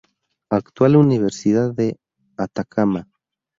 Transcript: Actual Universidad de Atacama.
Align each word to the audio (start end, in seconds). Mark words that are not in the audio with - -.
Actual 0.49 0.95
Universidad 0.95 1.71
de 1.75 1.99
Atacama. 2.35 3.07